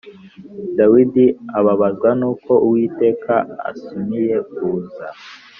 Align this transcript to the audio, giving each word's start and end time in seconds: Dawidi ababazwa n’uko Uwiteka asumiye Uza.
Dawidi 0.77 1.25
ababazwa 1.59 2.09
n’uko 2.19 2.51
Uwiteka 2.65 3.33
asumiye 3.69 4.35
Uza. 4.71 5.07